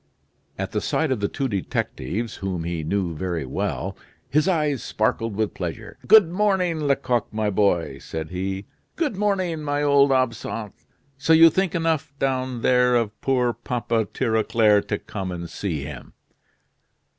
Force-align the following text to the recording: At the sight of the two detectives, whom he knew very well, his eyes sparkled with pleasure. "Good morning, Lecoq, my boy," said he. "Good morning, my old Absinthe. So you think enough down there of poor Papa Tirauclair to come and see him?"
At 0.57 0.71
the 0.71 0.81
sight 0.81 1.11
of 1.11 1.19
the 1.19 1.27
two 1.27 1.47
detectives, 1.47 2.37
whom 2.37 2.63
he 2.63 2.83
knew 2.83 3.13
very 3.13 3.45
well, 3.45 3.95
his 4.27 4.47
eyes 4.47 4.81
sparkled 4.81 5.35
with 5.35 5.53
pleasure. 5.53 5.99
"Good 6.07 6.27
morning, 6.27 6.81
Lecoq, 6.87 7.31
my 7.31 7.51
boy," 7.51 7.99
said 7.99 8.31
he. 8.31 8.65
"Good 8.95 9.15
morning, 9.15 9.61
my 9.61 9.83
old 9.83 10.11
Absinthe. 10.11 10.87
So 11.19 11.33
you 11.33 11.51
think 11.51 11.75
enough 11.75 12.13
down 12.17 12.63
there 12.63 12.95
of 12.95 13.21
poor 13.21 13.53
Papa 13.53 14.07
Tirauclair 14.11 14.81
to 14.87 14.97
come 14.97 15.31
and 15.31 15.47
see 15.47 15.83
him?" 15.83 16.13